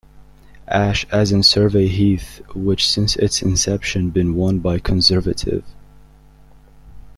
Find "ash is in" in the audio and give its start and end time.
0.67-1.43